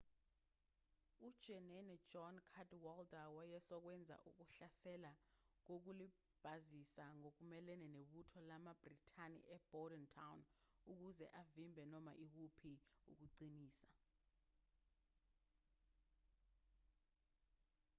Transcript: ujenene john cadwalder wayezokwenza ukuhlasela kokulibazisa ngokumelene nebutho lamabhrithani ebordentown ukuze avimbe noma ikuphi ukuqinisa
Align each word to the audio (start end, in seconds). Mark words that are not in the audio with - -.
ujenene 1.27 1.93
john 2.11 2.35
cadwalder 2.53 3.27
wayezokwenza 3.37 4.15
ukuhlasela 4.29 5.11
kokulibazisa 5.65 7.05
ngokumelene 7.19 7.87
nebutho 7.95 8.39
lamabhrithani 8.49 9.39
ebordentown 9.55 10.39
ukuze 10.91 11.25
avimbe 11.41 11.83
noma 11.93 12.11
ikuphi 12.25 12.73
ukuqinisa 13.11 13.89